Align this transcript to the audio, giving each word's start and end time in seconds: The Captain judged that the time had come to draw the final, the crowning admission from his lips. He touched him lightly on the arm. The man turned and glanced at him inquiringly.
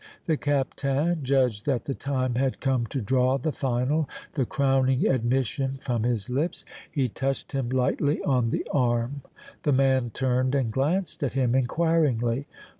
The 0.25 0.35
Captain 0.35 1.23
judged 1.23 1.67
that 1.67 1.85
the 1.85 1.93
time 1.93 2.33
had 2.33 2.59
come 2.59 2.87
to 2.87 2.99
draw 3.01 3.37
the 3.37 3.51
final, 3.51 4.09
the 4.33 4.47
crowning 4.47 5.05
admission 5.05 5.77
from 5.79 6.01
his 6.01 6.27
lips. 6.27 6.65
He 6.89 7.07
touched 7.07 7.51
him 7.51 7.69
lightly 7.69 8.19
on 8.23 8.49
the 8.49 8.65
arm. 8.73 9.21
The 9.61 9.73
man 9.73 10.09
turned 10.09 10.55
and 10.55 10.71
glanced 10.73 11.21
at 11.21 11.33
him 11.33 11.53
inquiringly. 11.53 12.47